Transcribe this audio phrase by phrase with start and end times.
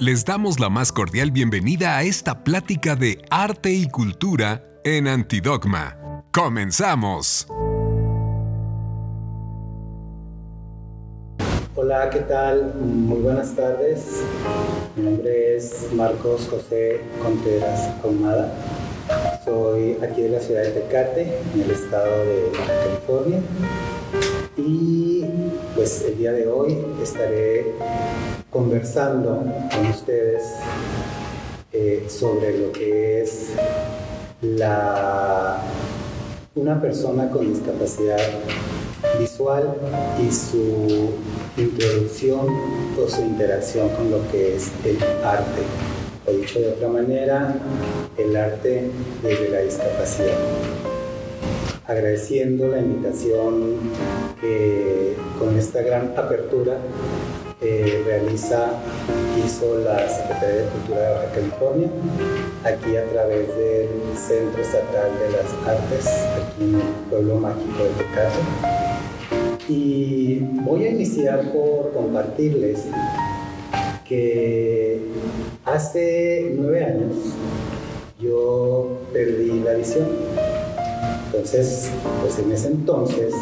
[0.00, 6.22] Les damos la más cordial bienvenida a esta plática de arte y cultura en Antidogma.
[6.30, 7.48] ¡Comenzamos!
[11.74, 12.74] Hola, ¿qué tal?
[12.76, 14.22] Muy buenas tardes.
[14.94, 18.54] Mi nombre es Marcos José Contreras Ahumada.
[19.44, 22.52] Soy aquí de la ciudad de Tecate, en el estado de
[22.84, 23.40] California.
[24.56, 25.24] Y
[25.74, 27.74] pues el día de hoy estaré
[28.50, 29.44] conversando
[29.74, 30.42] con ustedes
[31.72, 33.50] eh, sobre lo que es
[34.40, 35.60] la,
[36.54, 38.18] una persona con discapacidad
[39.18, 39.74] visual
[40.20, 41.10] y su
[41.56, 42.46] introducción
[42.98, 45.62] o su interacción con lo que es el arte.
[46.26, 47.54] O dicho de otra manera,
[48.16, 48.90] el arte
[49.22, 50.36] desde la discapacidad.
[51.86, 53.76] Agradeciendo la invitación
[54.40, 56.78] que con esta gran apertura
[57.60, 58.70] eh, realiza,
[59.44, 61.88] hizo la Secretaría de Cultura de Baja California,
[62.64, 67.90] aquí a través del Centro Estatal de las Artes, aquí en el pueblo mágico de
[67.90, 68.38] Tecate.
[69.68, 72.84] Y voy a iniciar por compartirles
[74.08, 75.00] que
[75.64, 77.14] hace nueve años
[78.20, 80.06] yo perdí la visión.
[81.26, 81.90] Entonces,
[82.22, 83.34] pues en ese entonces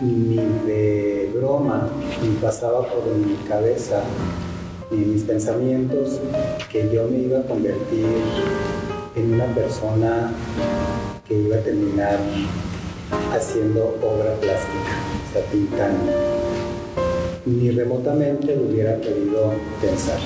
[0.00, 0.36] ni
[0.66, 1.88] de broma
[2.22, 4.02] ni pasaba por mi cabeza
[4.90, 6.20] ni mis pensamientos
[6.70, 8.06] que yo me iba a convertir
[9.16, 10.32] en una persona
[11.26, 12.18] que iba a terminar
[13.32, 14.94] haciendo obra plástica,
[15.28, 16.12] o sea, pintando.
[17.46, 20.18] Ni remotamente lo hubiera podido pensar.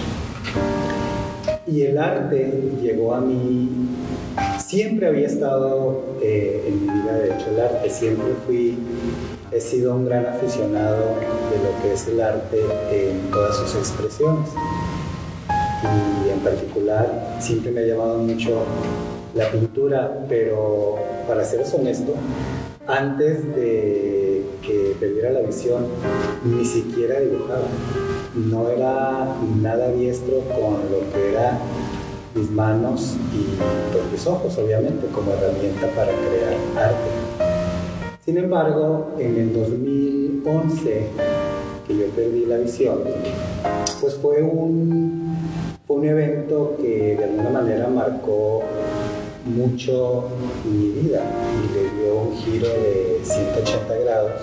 [1.66, 3.68] Y el arte llegó a mí,
[4.64, 8.78] siempre había estado eh, en mi vida, de hecho el arte, siempre fui
[9.52, 11.14] he sido un gran aficionado
[11.50, 12.60] de lo que es el arte
[12.90, 14.50] en todas sus expresiones.
[15.82, 18.62] Y en particular siempre me ha llamado mucho
[19.34, 22.14] la pintura, pero para ser honesto,
[22.86, 25.86] antes de que perdiera la visión,
[26.44, 27.66] ni siquiera dibujaba.
[28.34, 31.58] No era nada diestro con lo que eran
[32.34, 37.47] mis manos y mis ojos, obviamente, como herramienta para crear arte.
[38.28, 41.06] Sin embargo, en el 2011,
[41.86, 42.98] que yo perdí la visión,
[44.02, 45.34] pues fue un,
[45.88, 48.64] un evento que de alguna manera marcó
[49.46, 50.24] mucho
[50.70, 51.22] mi vida
[51.54, 54.42] y le dio un giro de 180 grados.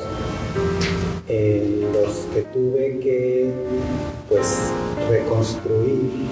[1.27, 3.51] En los que tuve que
[4.27, 4.71] pues
[5.11, 6.25] reconstruir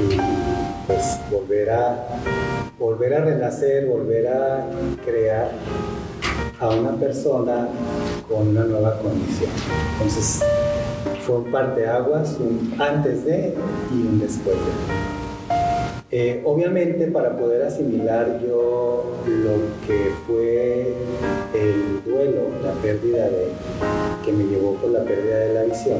[0.00, 0.16] y
[0.88, 2.08] pues volver a
[2.76, 4.66] volver a renacer, volver a
[5.04, 5.52] crear
[6.60, 7.68] a una persona
[8.28, 9.50] con una nueva condición.
[9.94, 10.42] Entonces,
[11.26, 13.54] fue un parteaguas, un antes de
[13.92, 15.16] y un después de.
[16.12, 20.94] Eh, obviamente para poder asimilar yo lo que fue
[21.52, 23.48] el duelo, la pérdida de,
[24.24, 25.98] que me llevó por la pérdida de la visión,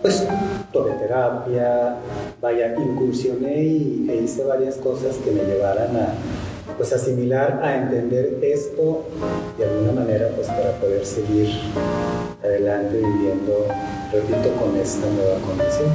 [0.00, 0.24] pues
[0.72, 1.96] tomé terapia,
[2.40, 6.14] vaya, incursioné y, e hice varias cosas que me llevaran a,
[6.76, 9.04] pues asimilar, a entender esto
[9.58, 11.48] de alguna manera pues para poder seguir
[12.42, 13.66] adelante viviendo,
[14.12, 15.90] repito, con esta nueva condición.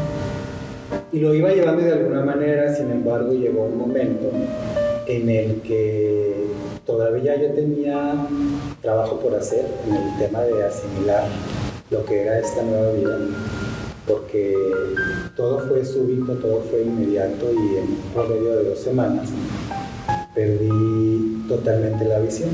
[1.11, 4.29] Y lo iba llevando de alguna manera, sin embargo llegó un momento
[5.07, 6.45] en el que
[6.85, 8.13] todavía yo tenía
[8.81, 11.23] trabajo por hacer en el tema de asimilar
[11.89, 13.17] lo que era esta nueva vida,
[14.07, 14.55] porque
[15.35, 19.29] todo fue súbito, todo fue inmediato y en promedio de dos semanas
[20.35, 22.49] perdí totalmente la visión.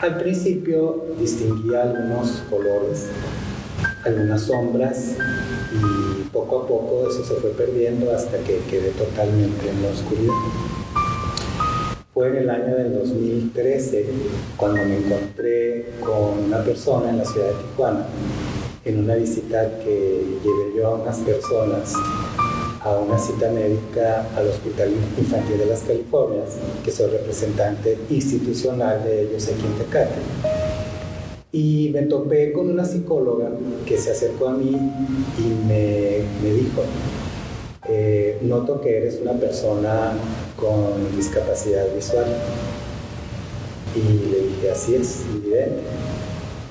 [0.00, 3.06] Al principio distinguía algunos colores,
[4.04, 5.16] algunas sombras
[5.72, 10.34] y poco a poco eso se fue perdiendo hasta que quedé totalmente en la oscuridad.
[12.12, 14.06] Fue en el año del 2013
[14.56, 18.06] cuando me encontré con una persona en la ciudad de Tijuana
[18.84, 21.94] en una visita que llevé yo a unas personas
[22.84, 29.22] a una cita médica al Hospital Infantil de las Californias, que soy representante institucional de
[29.22, 30.20] ellos aquí en Tecate.
[31.50, 33.48] Y me topé con una psicóloga
[33.86, 36.82] que se acercó a mí y me, dijo,
[37.88, 40.12] eh, noto que eres una persona
[40.56, 42.26] con discapacidad visual.
[43.96, 45.80] Y le dije, así es, evidente.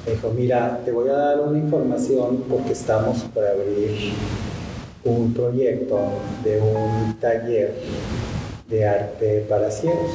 [0.06, 4.14] Me dijo, mira, te voy a dar una información porque estamos para abrir
[5.06, 6.00] un proyecto
[6.44, 7.74] de un taller
[8.70, 10.12] de arte para ciegos.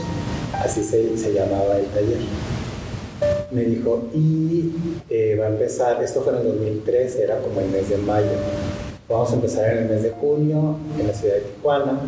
[0.54, 2.18] Así se, se llamaba el taller.
[3.50, 4.72] Me dijo, y
[5.10, 8.26] eh, va a empezar, esto fue en el 2003, era como el mes de mayo.
[9.08, 12.00] Vamos a empezar en el mes de junio en la ciudad de Tijuana.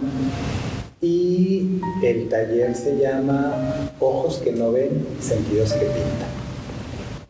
[1.00, 6.28] Y el taller se llama Ojos que no ven, sentidos que pintan.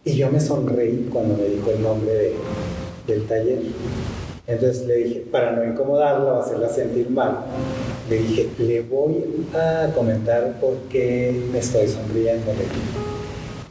[0.04, 2.32] Y yo me sonreí cuando me dijo el nombre
[3.06, 3.60] del taller.
[4.50, 7.38] Entonces le dije, para no incomodarla o hacerla sentir mal,
[8.08, 12.50] le dije, le voy a comentar por qué me estoy sonriendo.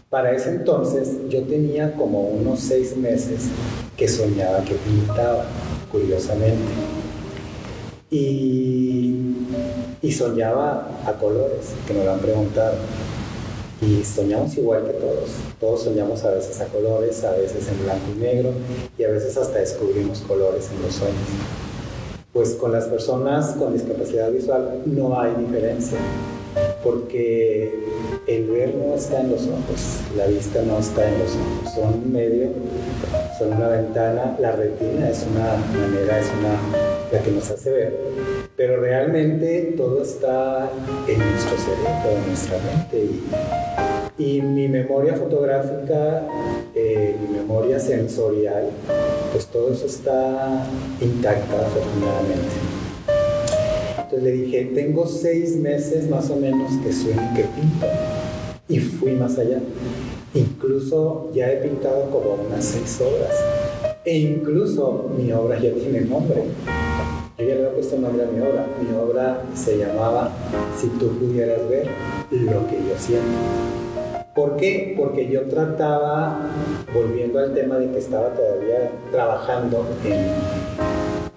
[0.09, 3.49] Para ese entonces yo tenía como unos seis meses
[3.97, 5.45] que soñaba que pintaba,
[5.91, 6.63] curiosamente.
[8.09, 9.17] Y,
[10.01, 12.75] y soñaba a colores, que me lo han preguntado.
[13.81, 15.29] Y soñamos igual que todos.
[15.59, 18.51] Todos soñamos a veces a colores, a veces en blanco y negro
[18.97, 21.17] y a veces hasta descubrimos colores en los sueños.
[22.33, 25.97] Pues con las personas con discapacidad visual no hay diferencia,
[26.83, 27.73] porque
[28.27, 32.03] el ver no está en los ojos, la vista no está en los ojos, son
[32.03, 32.49] un medio,
[33.39, 37.97] son una ventana, la retina es una manera, es una la que nos hace ver,
[38.55, 40.69] pero realmente todo está
[41.07, 43.03] en nuestro cerebro, en nuestra mente
[44.17, 46.23] y, y mi memoria fotográfica,
[46.75, 48.69] eh, mi memoria sensorial,
[49.31, 50.65] pues todo eso está
[51.01, 52.79] intacta afortunadamente.
[54.11, 57.85] Entonces le dije, tengo seis meses más o menos que sueño que pinto.
[58.67, 59.59] Y fui más allá.
[60.33, 63.33] Incluso ya he pintado como unas seis obras.
[64.05, 66.43] E incluso mi obra ya tiene nombre.
[67.39, 68.67] Ya le he puesto nombre a mi obra.
[68.81, 70.29] Mi obra se llamaba
[70.77, 71.87] Si tú pudieras ver
[72.31, 73.37] lo que yo siento.
[74.35, 74.93] ¿Por qué?
[74.97, 76.49] Porque yo trataba,
[76.93, 79.85] volviendo al tema de que estaba todavía trabajando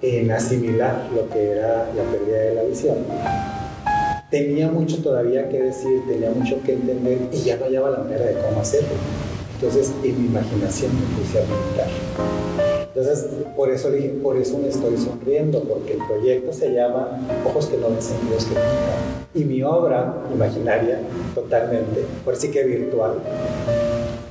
[0.03, 2.97] en, asimilar lo que era la pérdida de la visión,
[4.29, 8.27] tenía mucho todavía que decir, tenía mucho que entender y ya no hallaba la manera
[8.27, 8.91] de cómo hacerlo.
[9.55, 12.72] Entonces, en mi imaginación me puse a pintar.
[12.95, 13.89] Entonces, por eso
[14.23, 18.45] por eso me estoy sonriendo, porque el proyecto se llama Ojos que no ven sentidos
[18.45, 19.23] que pintan.
[19.35, 21.01] Y mi obra imaginaria,
[21.35, 23.15] totalmente, por sí que virtual,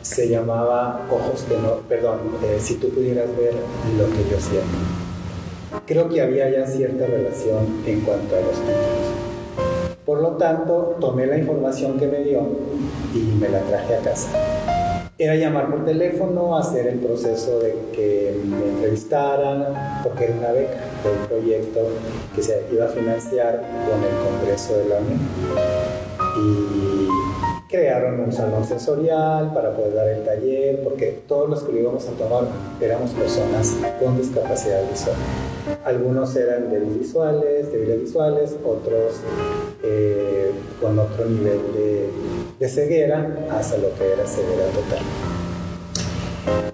[0.03, 3.53] se llamaba Ojos que no, perdón, eh, si tú pudieras ver
[3.97, 4.77] lo que yo siento.
[5.87, 9.95] Creo que había ya cierta relación en cuanto a los títulos.
[10.05, 12.41] Por lo tanto, tomé la información que me dio
[13.15, 14.70] y me la traje a casa
[15.23, 20.79] era llamar por teléfono, hacer el proceso de que me entrevistaran, porque era una beca
[21.03, 21.79] de un proyecto
[22.35, 25.19] que se iba a financiar con el Congreso de la UNED.
[26.39, 27.07] Y
[27.69, 32.07] crearon un salón sensorial para poder dar el taller, porque todos los que lo íbamos
[32.07, 32.45] a tomar
[32.81, 35.15] éramos personas con discapacidad visual.
[35.85, 39.21] Algunos eran débiles visuales, débiles visuales, otros
[39.83, 40.51] eh,
[40.81, 42.09] con otro nivel de
[42.61, 44.99] de ceguera hasta lo que era ceguera total.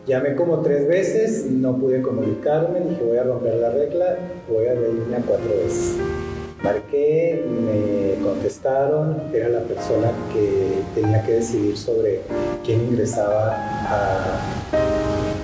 [0.05, 4.17] Llamé como tres veces, no pude comunicarme, dije voy a romper la regla,
[4.49, 5.95] voy a reírme a cuatro veces.
[6.61, 12.19] Marqué, me contestaron, era la persona que tenía que decidir sobre
[12.65, 13.55] quién ingresaba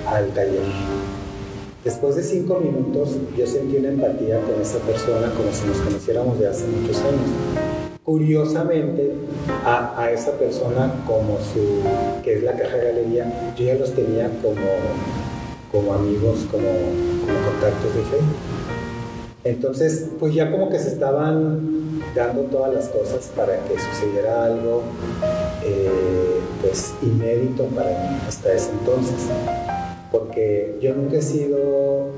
[0.07, 0.59] al taller.
[1.85, 6.37] Después de cinco minutos yo sentí una empatía con esa persona como si nos conociéramos
[6.37, 7.72] de hace muchos años
[8.03, 9.13] Curiosamente,
[9.65, 11.81] a, esa persona como su,
[12.21, 14.59] que es la caja galería, yo ya los tenía como,
[15.71, 18.37] como amigos, como, contactos de Facebook.
[19.45, 24.83] Entonces, pues ya como que se estaban dando todas las cosas para que sucediera algo
[25.63, 29.29] eh, pues inédito para mí hasta ese entonces.
[30.11, 32.09] Porque yo nunca he sido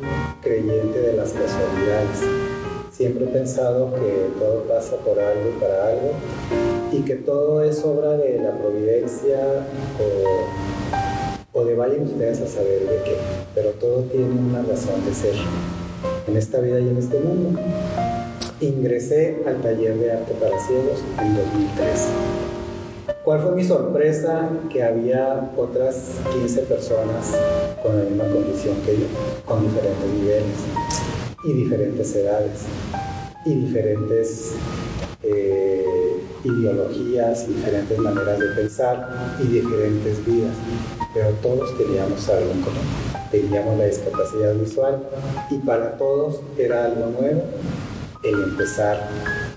[0.42, 2.55] creyente de las casualidades
[2.96, 6.12] Siempre he pensado que todo pasa por algo y para algo
[6.94, 9.66] y que todo es obra de la providencia
[11.52, 13.18] o, de vayan ustedes a saber de qué,
[13.54, 15.34] pero todo tiene una razón de ser
[16.26, 17.60] en esta vida y en este mundo.
[18.62, 22.08] Ingresé al taller de arte para ciegos en 2013.
[23.26, 24.50] ¿Cuál fue mi sorpresa?
[24.72, 27.36] Que había otras 15 personas
[27.84, 29.08] con la misma condición que yo,
[29.46, 32.62] con diferentes niveles y diferentes edades
[33.46, 34.54] y diferentes
[35.24, 40.56] eh, ideologías, diferentes maneras de pensar y diferentes vidas,
[41.14, 42.82] pero todos teníamos algo en común.
[43.32, 45.04] Teníamos la discapacidad visual
[45.50, 47.44] y para todos era algo nuevo
[48.24, 49.08] el empezar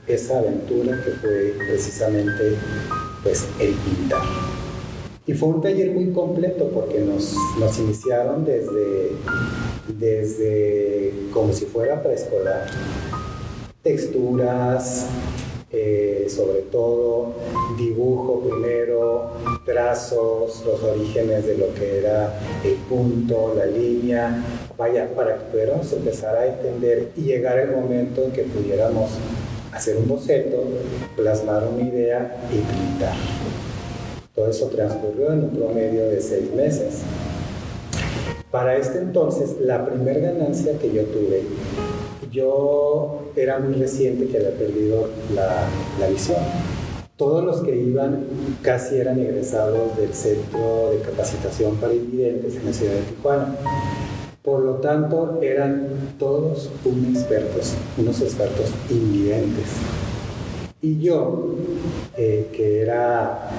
[0.07, 2.57] esa aventura que fue precisamente
[3.23, 4.48] pues el pintar.
[5.29, 7.37] Y fue un taller muy completo porque nos,
[7.79, 9.13] iniciaron desde
[9.99, 12.67] desde como si fuera preescolar,
[13.83, 15.07] texturas,
[15.71, 17.35] eh, sobre todo
[17.77, 19.33] dibujo primero,
[19.67, 24.43] trazos, los orígenes de lo que era el punto, la línea,
[24.79, 29.11] vaya, para que pudiéramos empezar a entender y llegar el momento en que pudiéramos
[29.73, 30.65] hacer un boceto,
[31.17, 33.15] plasmar una idea y pintar.
[34.39, 37.01] Todo eso transcurrió en un promedio de seis meses.
[38.53, 41.43] Para este entonces, la primera ganancia que yo tuve,
[42.31, 46.39] yo era muy reciente que había perdido la, visión.
[47.17, 48.27] Todos los que iban
[48.63, 53.57] casi eran egresados del Centro de Capacitación para Invidentes en la ciudad de Tijuana.
[54.41, 59.67] Por lo tanto, eran todos unos expertos, unos expertos invidentes.
[60.81, 61.57] Y yo,
[62.17, 63.51] eh, que era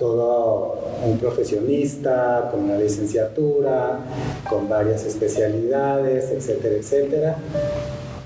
[0.00, 3.98] todo un profesionista con una licenciatura,
[4.48, 7.36] con varias especialidades, etcétera, etcétera,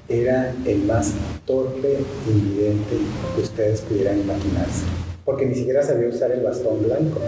[0.08, 1.12] era el más
[1.44, 2.96] torpe invidente
[3.34, 4.84] que ustedes pudieran imaginarse,
[5.24, 7.18] porque ni siquiera sabía usar el bastón blanco.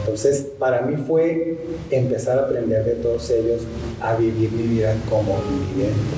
[0.00, 1.56] Entonces, para mí fue
[1.90, 3.62] empezar a aprender de todos ellos
[4.02, 6.14] a vivir mi vida como invidente.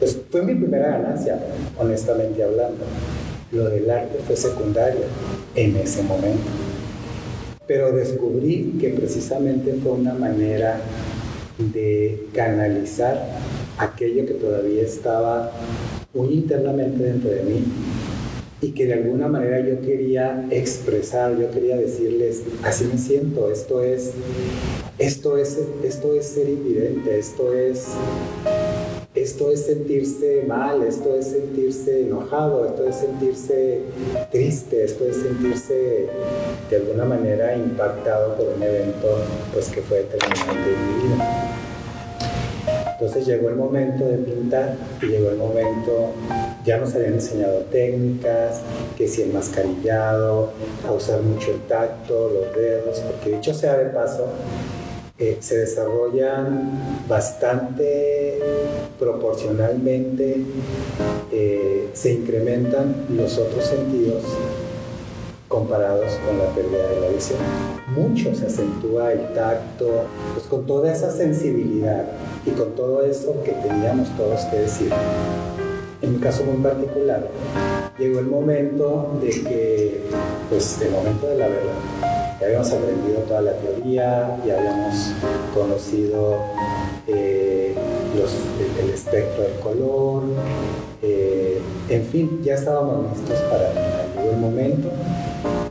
[0.00, 1.38] Pues fue mi primera ganancia,
[1.78, 2.84] honestamente hablando.
[3.52, 5.02] Lo del arte fue secundario
[5.54, 6.50] en ese momento.
[7.66, 10.80] Pero descubrí que precisamente fue una manera
[11.58, 13.38] de canalizar
[13.78, 15.52] aquello que todavía estaba
[16.14, 17.64] muy internamente dentro de mí
[18.62, 23.82] y que de alguna manera yo quería expresar, yo quería decirles, así me siento, esto
[23.82, 24.12] es,
[24.98, 27.86] esto es, esto es ser invidente, esto es,
[29.14, 33.80] esto es sentirse mal, esto es sentirse enojado, esto es sentirse
[34.30, 36.06] triste, esto es sentirse
[36.70, 39.08] de alguna manera impactado por un evento
[39.52, 41.56] pues, que fue determinante en mi vida.
[42.92, 46.10] Entonces llegó el momento de pintar y llegó el momento,
[46.64, 48.60] ya nos habían enseñado técnicas,
[48.96, 50.50] que si el mascarillado,
[50.86, 54.26] a usar mucho el tacto, los dedos, porque dicho sea de paso,
[55.40, 58.38] se desarrollan bastante
[58.98, 60.38] proporcionalmente,
[61.30, 64.22] eh, se incrementan los otros sentidos
[65.48, 67.38] comparados con la pérdida de la visión.
[67.94, 72.04] Mucho se acentúa el tacto, pues con toda esa sensibilidad
[72.46, 74.90] y con todo eso que teníamos todos que decir.
[76.00, 77.28] En mi caso muy particular,
[77.98, 80.00] llegó el momento de que,
[80.48, 82.09] pues el momento de la verdad,
[82.40, 85.12] ya habíamos aprendido toda la teoría, ya habíamos
[85.54, 86.38] conocido
[87.06, 87.74] eh,
[88.80, 90.22] el, espectro del color,
[91.02, 93.72] eh, en fin, ya estábamos listos para
[94.24, 94.88] el momento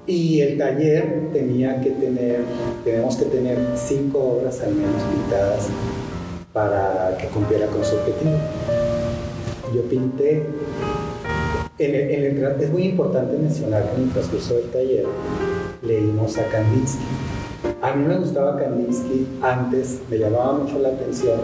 [0.05, 2.41] y el taller tenía que tener,
[2.83, 5.67] tenemos que tener cinco obras al menos pintadas
[6.53, 8.37] para que cumpliera con su objetivo.
[9.73, 10.43] Yo pinté,
[11.77, 15.05] es muy importante mencionar en el transcurso del taller
[15.81, 17.03] leímos a Kandinsky.
[17.81, 21.39] A mí me gustaba Kandinsky antes, me llamaba mucho la atención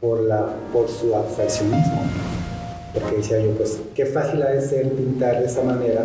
[0.00, 2.02] por, la, por su abstraccionismo
[2.92, 6.04] porque decía yo, pues qué fácil ha de ser pintar de esa manera,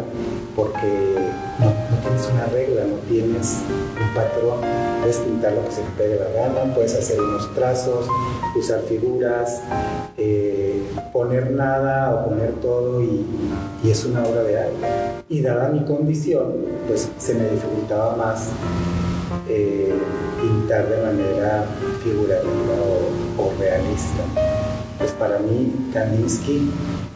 [0.56, 1.16] porque
[1.60, 3.58] no, tienes una regla, no tienes
[4.00, 4.62] un patrón,
[5.02, 8.08] puedes pintar lo que se te pegue la gana, puedes hacer unos trazos,
[8.58, 9.62] usar figuras,
[10.18, 13.26] eh, poner nada o poner todo y,
[13.84, 14.88] es una obra de arte.
[15.30, 16.54] Y dada mi condición,
[16.88, 18.50] pues se me dificultaba más
[19.50, 19.94] eh,
[20.42, 21.66] pintar de manera
[22.04, 22.76] figurativa
[23.38, 24.24] o realista
[24.98, 26.70] pues para mí Kandinsky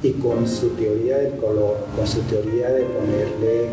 [0.04, 3.66] y con su teoría del color, con su teoría de ponerle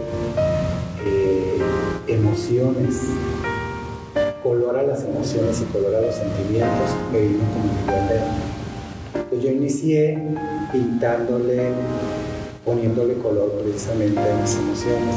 [1.07, 1.59] eh,
[2.07, 3.03] emociones,
[4.43, 7.87] color a las emociones y color a los sentimientos, me vino como un
[9.15, 10.19] Entonces yo inicié
[10.73, 11.71] pintándole,
[12.69, 15.15] poniéndole color precisamente a mis emociones.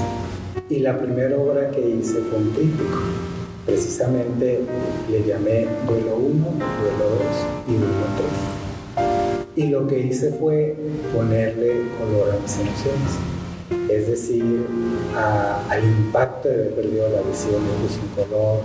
[0.70, 2.98] Y la primera obra que hice fue un tríptico.
[3.66, 4.62] Precisamente
[5.10, 6.34] le llamé duelo 1,
[6.82, 7.06] duelo
[7.68, 8.62] 2 y duelo 3
[9.56, 10.76] y lo que hice fue
[11.14, 13.12] ponerle color a mis emociones.
[13.90, 14.66] Es decir,
[15.70, 18.60] al impacto de haber perdido la visión le puse un color,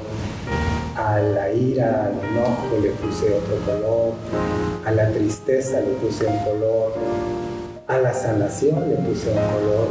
[0.94, 4.14] a la ira, al enojo le puse otro color,
[4.84, 6.92] a la tristeza le puse un color,
[7.88, 9.88] a la sanación le puse un color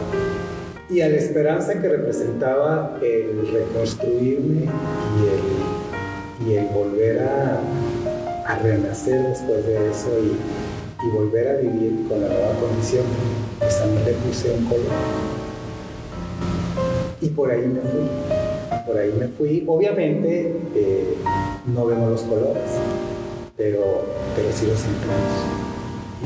[0.90, 7.60] y a la esperanza que representaba el reconstruirme y el, y el volver a,
[8.46, 13.04] a renacer después de eso y, y volver a vivir con la nueva condición,
[13.60, 14.86] pues también le puse un color.
[17.22, 18.10] Y por ahí me fui,
[18.86, 19.64] por ahí me fui.
[19.68, 21.16] Obviamente eh,
[21.74, 22.70] no vemos los colores,
[23.58, 25.65] pero, pero sí los sentimos.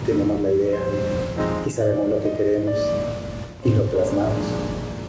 [0.10, 0.80] Tenemos la idea
[1.68, 2.74] y sabemos lo que queremos
[3.64, 4.44] y lo plasmamos.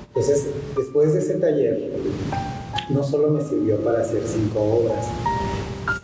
[0.08, 1.90] Entonces, después de ese taller,
[2.90, 5.06] no solo me sirvió para hacer cinco obras,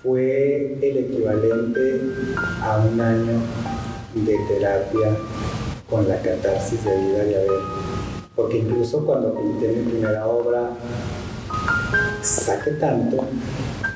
[0.03, 2.01] fue el equivalente
[2.63, 3.41] a un año
[4.15, 5.11] de terapia
[5.91, 7.61] con la catarsis de vida de haber.
[8.35, 10.71] Porque incluso cuando pinté mi primera obra,
[12.23, 13.25] saqué tanto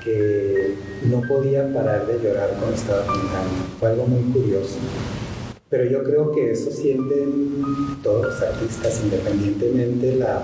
[0.05, 3.51] que no podía parar de llorar cuando estaba pintando.
[3.79, 4.77] Fue algo muy curioso.
[5.69, 10.43] Pero yo creo que eso sienten todos los artistas, independientemente la,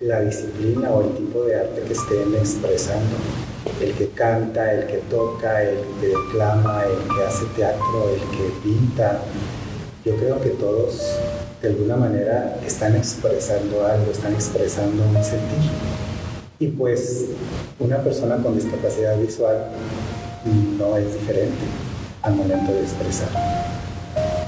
[0.00, 3.16] la disciplina o el tipo de arte que estén expresando.
[3.80, 8.52] El que canta, el que toca, el que declama, el que hace teatro, el que
[8.62, 9.20] pinta.
[10.04, 11.18] Yo creo que todos
[11.60, 16.07] de alguna manera están expresando algo, están expresando un sentir.
[16.60, 17.26] Y pues
[17.78, 19.68] una persona con discapacidad visual
[20.78, 21.64] no es diferente
[22.22, 23.28] al momento de expresar.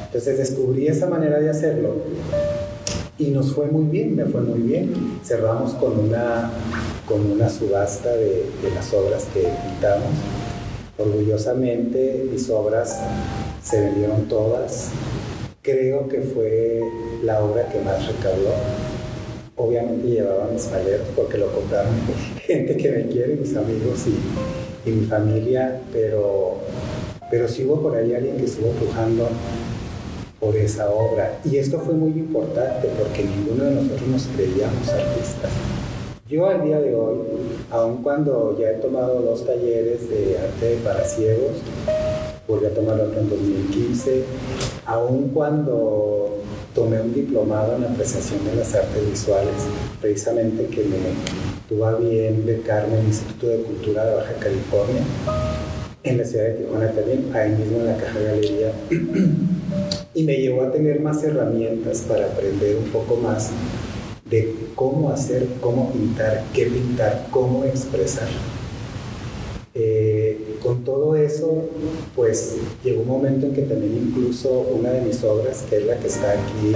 [0.06, 1.94] Entonces descubrí esa manera de hacerlo
[3.16, 5.20] y nos fue muy bien, me fue muy bien.
[5.22, 6.50] Cerramos con una,
[7.06, 10.10] con una subasta de, de las obras que pintamos.
[10.98, 12.98] Orgullosamente mis obras
[13.62, 14.88] se vendieron todas.
[15.62, 16.80] Creo que fue
[17.22, 18.54] la obra que más recaudó
[19.60, 21.92] obviamente llevaba mis maleros porque lo compraron
[22.46, 26.56] gente que me quiere, mis amigos y, y, mi familia, pero,
[27.30, 29.28] pero sí hubo por ahí alguien que estuvo pujando
[30.40, 31.38] por esa obra.
[31.44, 35.50] Y esto fue muy importante porque ninguno de nosotros nos creíamos artistas.
[36.28, 37.18] Yo al día de hoy,
[37.70, 41.56] aun cuando ya he tomado dos talleres de arte para ciegos,
[42.46, 44.22] volví a tomar otro en 2015,
[44.86, 46.29] aun cuando
[46.74, 49.54] tomé un diplomado en apreciación de las artes visuales,
[50.00, 50.96] precisamente que me
[51.68, 55.02] tuvo bien becarme en el Instituto de Cultura de Baja California,
[56.02, 58.72] en la ciudad de Tijuana también, ahí mismo en la Caja Galería,
[60.14, 63.50] y me llevó a tener más herramientas para aprender un poco más
[64.30, 68.28] de cómo hacer, cómo pintar, qué pintar, cómo expresar.
[69.72, 71.62] Eh, con todo eso,
[72.16, 75.96] pues llegó un momento en que también incluso una de mis obras, que es la
[75.96, 76.74] que está aquí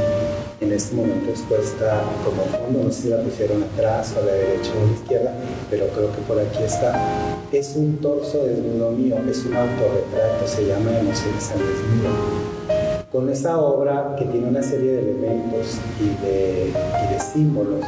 [0.60, 4.32] en este momento expuesta como fondo, no sé si la pusieron atrás o a la
[4.32, 5.34] derecha o a la izquierda,
[5.70, 10.66] pero creo que por aquí está, es un torso desnudo mío, es un autorretrato, se
[10.66, 13.04] llama Emociones al desnudo.
[13.10, 17.84] Con esa obra que tiene una serie de elementos y de, y de símbolos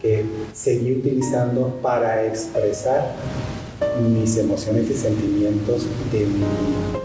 [0.00, 3.12] que seguí utilizando para expresar
[4.00, 6.44] mis emociones y sentimientos de mi,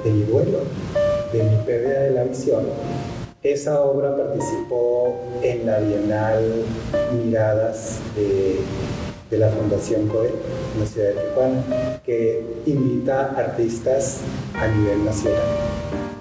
[0.03, 0.59] de duelo,
[1.31, 2.63] de mi pérdida de la visión.
[3.41, 6.65] Esa obra participó en la Bienal
[7.23, 8.59] Miradas de,
[9.29, 14.19] de la Fundación COE en la ciudad de Tijuana, que invita artistas
[14.55, 15.39] a nivel nacional.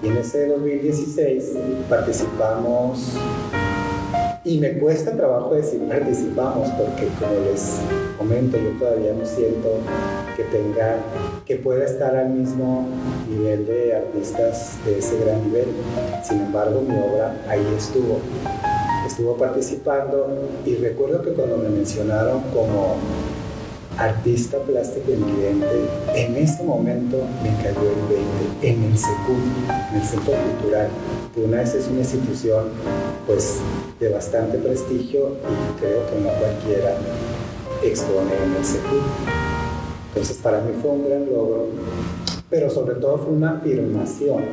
[0.03, 1.55] Y en ese 2016
[1.89, 3.15] participamos
[4.49, 7.81] y me cuesta trabajo decir participamos porque como les
[8.17, 9.69] comento, yo todavía no siento
[10.37, 10.97] que tenga,
[11.45, 12.87] que pueda estar al mismo
[13.29, 15.67] nivel de artistas de ese gran nivel.
[16.27, 18.21] Sin embargo, mi obra ahí estuvo.
[19.07, 20.29] Estuvo participando
[20.65, 22.97] y recuerdo que cuando me mencionaron como
[23.99, 25.67] artista plástico invidente,
[26.15, 29.43] en ese momento me cayó el 20 en el SECUL,
[29.91, 30.89] en el Centro Cultural,
[31.39, 32.65] que una vez es una institución
[33.27, 33.59] pues
[34.01, 36.97] de bastante prestigio y creo que no cualquiera
[37.83, 39.01] expone en el SECUL.
[40.09, 41.67] Entonces para mí fue un gran logro,
[42.51, 44.45] pero sobre todo fue una afirmación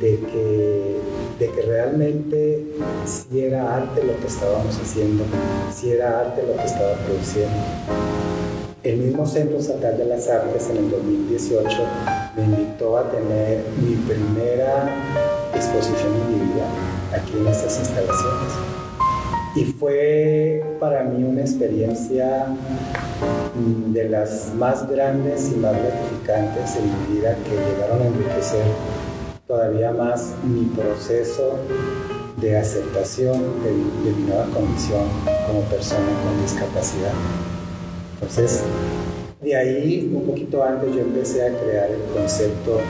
[0.00, 0.98] de que,
[1.38, 2.66] de que realmente
[3.04, 5.24] si era arte lo que estábamos haciendo,
[5.72, 7.56] si era arte lo que estaba produciendo.
[8.82, 11.68] El mismo Centro Estatal de las Artes en el 2018
[12.36, 15.33] me invitó a tener mi primera
[15.64, 16.68] exposición individual
[17.12, 18.52] aquí en estas instalaciones.
[19.56, 22.46] Y fue para mí una experiencia
[23.54, 28.64] mm, de las más grandes y más gratificantes en mi vida que llegaron a enriquecer
[29.46, 31.58] todavía más mi proceso
[32.40, 35.04] de aceptación de, de mi nueva condición
[35.46, 37.12] como persona con discapacidad.
[38.14, 38.64] Entonces,
[39.40, 42.80] de ahí, un poquito antes, yo empecé a crear el concepto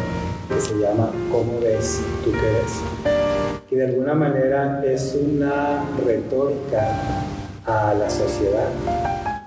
[0.48, 3.14] que se llama ¿Cómo ves tú qué ves?
[3.68, 6.88] Que de alguna manera es una retórica
[7.66, 8.68] a la sociedad.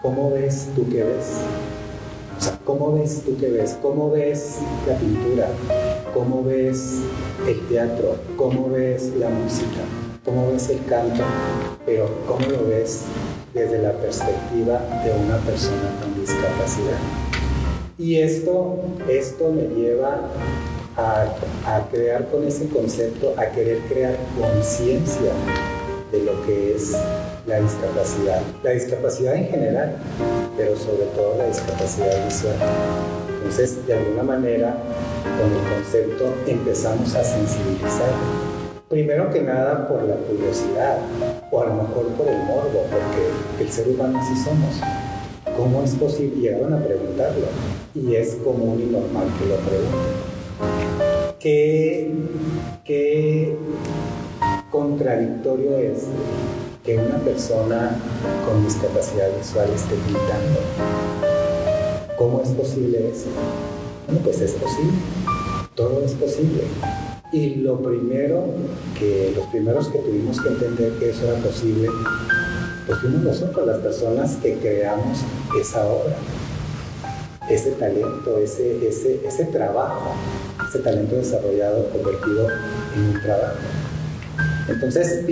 [0.02, 1.40] ¿Cómo ves tú qué ves?
[2.38, 3.78] O sea, ¿cómo ves tú qué ves?
[3.82, 5.48] ¿Cómo ves la pintura?
[6.14, 7.02] ¿Cómo ves
[7.48, 8.16] el teatro?
[8.36, 9.82] ¿Cómo ves la música?
[10.24, 11.24] ¿Cómo ves el canto?
[11.86, 13.06] Pero ¿cómo lo ves
[13.58, 17.00] desde la perspectiva de una persona con discapacidad.
[17.98, 18.78] Y esto,
[19.10, 20.30] esto me lleva
[20.98, 25.32] a, crear con ese concepto, a querer crear conciencia
[26.12, 26.94] de lo que es
[27.46, 28.42] la discapacidad.
[28.64, 29.96] La discapacidad en general,
[30.58, 32.56] pero sobre todo la discapacidad visual.
[33.38, 34.76] Entonces, de alguna manera,
[35.24, 38.12] con el concepto empezamos a sensibilizar.
[38.90, 40.98] Primero que nada por la curiosidad,
[41.52, 44.82] o a lo mejor por el morbo, porque el ser humano así somos.
[45.58, 46.42] ¿Cómo es posible?
[46.42, 47.48] Llegaron a preguntarlo,
[47.94, 50.27] y es común y normal que lo pregunten.
[51.40, 52.12] ¿Qué,
[52.84, 53.56] qué
[54.72, 56.06] contradictorio es
[56.84, 57.98] que una persona
[58.46, 60.60] con discapacidad visual esté pintando?
[62.18, 63.28] ¿Cómo es posible eso?
[64.08, 64.98] Bueno, pues es posible.
[65.76, 66.64] Todo es posible.
[67.32, 68.46] Y lo primero
[68.98, 71.90] que, los primeros que tuvimos que entender que eso era posible,
[72.88, 75.20] pues fuimos nosotros, las personas que creamos
[75.60, 76.16] esa obra,
[77.50, 80.12] ese talento, ese, ese, ese trabajo,
[80.68, 82.48] ese talento desarrollado convertido
[82.96, 83.58] en un trabajo.
[84.68, 85.26] Entonces,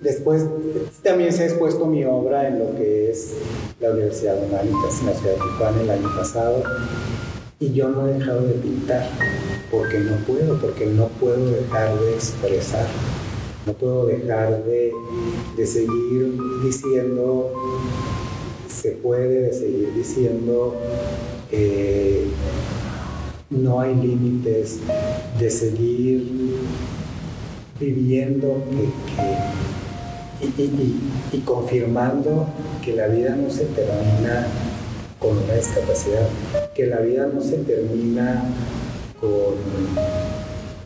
[0.00, 0.42] después
[1.02, 3.34] también se ha expuesto mi obra en lo que es
[3.80, 6.62] la Universidad de Humanitas en la ciudad de Tijuana el año pasado
[7.60, 9.08] y yo no he dejado de pintar
[9.70, 12.86] porque no puedo, porque no puedo dejar de expresar,
[13.66, 14.92] no puedo dejar de,
[15.56, 17.52] de seguir diciendo,
[18.68, 20.76] se puede, de seguir diciendo,
[21.50, 22.26] eh,
[23.50, 24.78] no hay límites,
[25.38, 26.30] de seguir
[27.80, 28.62] viviendo
[31.32, 32.46] y, confirmando
[32.84, 34.46] que la vida no se termina
[35.18, 36.28] con una discapacidad,
[36.74, 38.44] que la vida no se termina
[39.20, 39.54] con,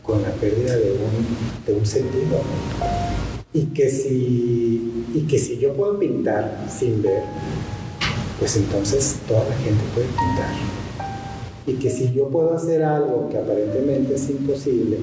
[0.01, 2.41] con la pérdida de un, de un sentido.
[3.53, 7.23] Y que, si, y que si yo puedo pintar sin ver,
[8.39, 10.82] pues entonces toda la gente puede pintar.
[11.65, 14.97] Y que si yo puedo hacer algo que aparentemente es imposible,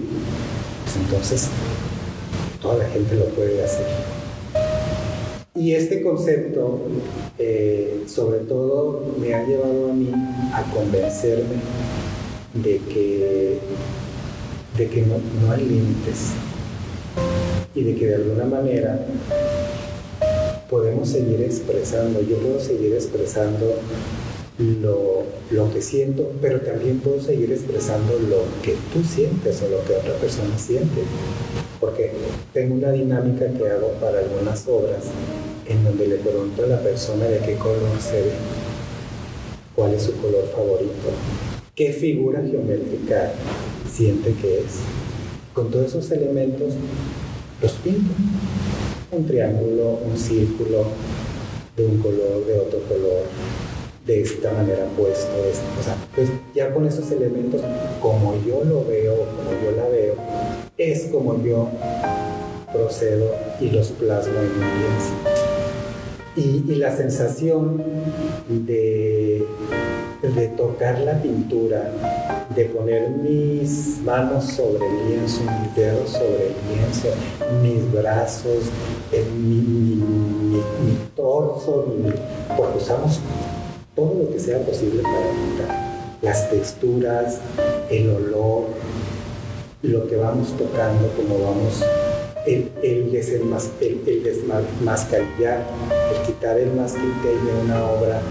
[0.84, 1.48] pues entonces
[2.60, 3.86] toda la gente lo puede hacer.
[5.54, 6.80] Y este concepto,
[7.38, 10.10] eh, sobre todo, me ha llevado a mí
[10.54, 11.56] a convencerme
[12.54, 13.58] de que,
[14.76, 16.32] de que no, no hay límites
[17.74, 19.06] y de que de alguna manera
[20.68, 23.74] podemos seguir expresando, yo puedo seguir expresando
[24.60, 29.84] lo, lo, que siento, pero también puedo seguir expresando lo que tú sientes o lo
[29.84, 31.02] que otra persona siente.
[31.80, 32.12] Porque
[32.52, 35.04] tengo una dinámica que hago para algunas obras
[35.66, 38.32] en donde le pregunto a la persona de qué color se ve,
[39.74, 41.08] cuál es su color favorito,
[41.74, 43.32] qué figura geométrica
[43.90, 44.80] siente que es.
[45.54, 46.74] Con todos esos elementos
[47.62, 48.12] los pinto.
[49.12, 50.84] Un triángulo, un círculo,
[51.76, 53.22] de un color, de otro color,
[54.06, 55.30] de esta manera puesto.
[55.78, 57.60] O sea, pues ya con esos elementos,
[58.00, 60.14] como yo lo veo, como yo la veo,
[60.76, 61.68] es como yo
[62.72, 65.14] procedo y los plasmo en mi lienzo.
[66.36, 67.82] Y, la sensación
[68.48, 69.44] de,
[70.22, 71.90] de tocar la pintura,
[72.54, 77.08] de poner mis manos sobre el lienzo, mis dedos sobre el lienzo,
[77.62, 78.70] mis brazos,
[79.12, 79.96] mi, mi,
[80.56, 81.84] mi, torso,
[82.56, 83.20] porque usamos
[84.00, 86.16] todo lo que sea posible para pintar.
[86.22, 87.38] Las texturas,
[87.90, 88.68] el olor,
[89.82, 91.84] lo que vamos tocando, como vamos,
[92.46, 95.66] el, el, el, desmascarillar,
[96.14, 98.22] el quitar el masking de una obra,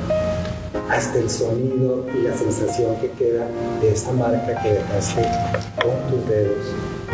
[0.89, 3.45] hasta el sonido y la sensación que queda
[3.79, 5.21] de esa marca que dejaste
[5.83, 6.65] con tus dedos,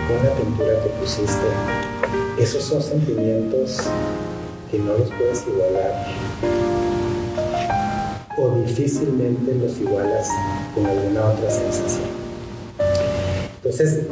[0.08, 1.48] con la pintura que pusiste.
[2.40, 3.82] Esos son sentimientos
[4.72, 6.85] que no los puedes igualar
[8.38, 10.28] o difícilmente los igualas
[10.74, 12.26] con alguna otra sensación.
[13.66, 14.06] Entonces,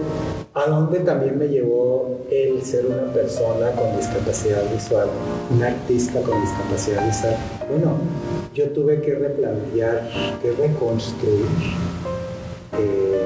[0.56, 5.08] ¿a dónde también me llevó el ser una persona con discapacidad visual,
[5.52, 7.38] un artista con discapacidad visual?
[7.70, 7.98] Bueno,
[8.56, 10.10] yo tuve que replantear,
[10.42, 11.46] que reconstruir
[12.80, 13.22] eh,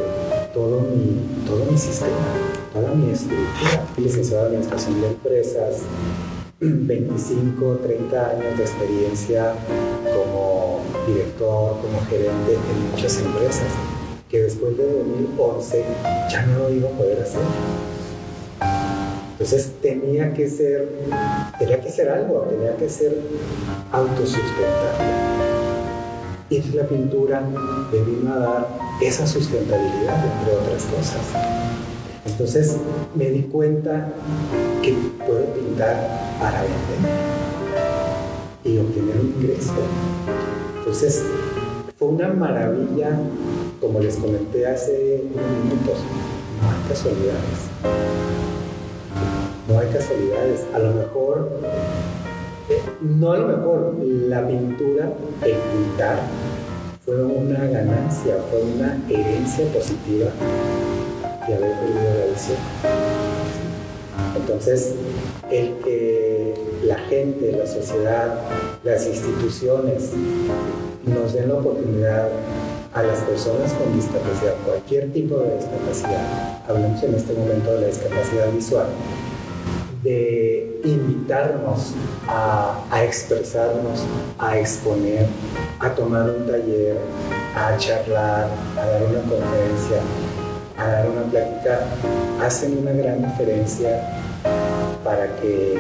[0.54, 2.12] todo, mi, todo mi sistema,
[2.74, 3.86] toda mi estructura.
[3.98, 5.78] Licenciado en Administración de Empresas,
[6.60, 9.54] 25, 30 años de experiencia
[10.04, 13.68] como director, como gerente en muchas empresas,
[14.28, 15.86] que después de 2011
[16.32, 17.42] ya no lo iba a poder hacer.
[19.34, 20.90] Entonces tenía que ser,
[21.60, 23.16] tenía que ser algo, tenía que ser
[23.92, 25.06] autosustentable.
[26.50, 28.68] Y la pintura me vino a dar
[29.00, 31.87] esa sustentabilidad, entre otras cosas.
[32.28, 32.78] Entonces
[33.16, 34.10] me di cuenta
[34.84, 37.12] que puedo pintar para vender
[38.64, 39.74] y obtener un ingreso.
[40.80, 41.24] Entonces
[41.98, 43.18] fue una maravilla
[43.82, 45.98] como les comenté hace unos minutos,
[46.62, 47.60] no hay casualidades.
[49.68, 50.66] No hay casualidades.
[50.74, 51.50] A lo mejor,
[52.70, 55.14] eh, no a lo mejor, la pintura,
[55.44, 56.20] el pintar,
[57.06, 60.28] fue una ganancia, fue una herencia positiva
[61.48, 62.58] de haber perdido la visión.
[64.36, 64.94] Entonces,
[65.50, 68.40] el que la gente, la sociedad,
[68.84, 70.12] las instituciones
[71.06, 72.30] nos den la oportunidad
[72.94, 77.88] a las personas con discapacidad, cualquier tipo de discapacidad, hablamos en este momento de la
[77.88, 78.88] discapacidad visual,
[80.04, 81.94] de invitarnos
[82.28, 84.04] a, expresarnos,
[84.40, 85.28] a exponer,
[85.80, 86.98] a tomar un taller,
[87.56, 90.00] a charlar, a dar una conferencia,
[90.78, 91.80] a dar una plática,
[92.42, 94.02] hacen una gran diferencia
[95.04, 95.78] para que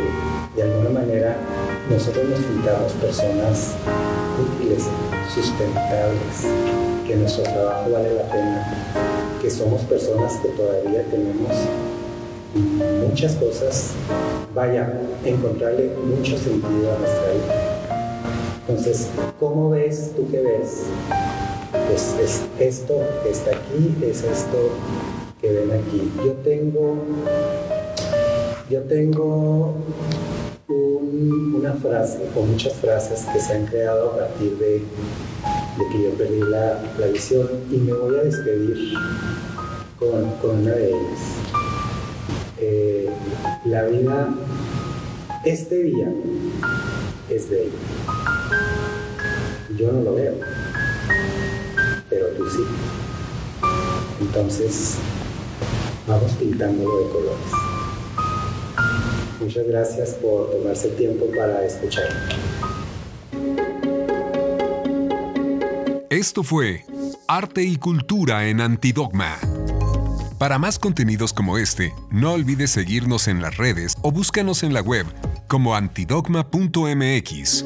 [0.55, 1.36] de alguna manera
[1.89, 3.75] nosotros nos sintamos personas
[4.39, 4.88] útiles,
[5.33, 6.47] sustentables,
[7.05, 8.93] que nuestro trabajo vale la pena,
[9.41, 11.51] que somos personas que todavía tenemos
[13.07, 13.91] muchas cosas,
[14.53, 14.91] vaya,
[15.23, 17.77] encontrarle mucho sentido a nuestra vida.
[18.67, 19.07] Entonces,
[19.39, 20.83] ¿cómo ves tú que ves?
[21.71, 24.69] Pues es esto que está aquí, es esto
[25.41, 26.12] que ven aquí.
[26.23, 26.97] Yo tengo,
[28.69, 29.75] yo tengo
[30.69, 34.84] una frase o muchas frases que se han creado a partir de,
[35.91, 36.80] que yo perdí la,
[37.12, 38.93] visión y me voy a despedir
[39.99, 41.19] con, una de ellas.
[42.60, 43.10] Eh,
[43.65, 44.30] la vida,
[45.45, 46.12] este día
[47.30, 47.71] es de ella.
[49.77, 50.34] Yo no lo veo,
[52.17, 52.63] pero tú sí.
[54.21, 54.95] Entonces,
[56.08, 57.38] vamos pintándolo de colores.
[59.39, 62.06] Muchas gracias por tomarse tiempo para escuchar.
[66.10, 66.86] Esto fue
[67.27, 69.38] Arte y Cultura en Antidogma.
[70.39, 74.82] Para más contenidos como este, no olvides seguirnos en las redes o búscanos en la
[74.82, 75.06] web
[75.47, 77.65] como antidogma.mx.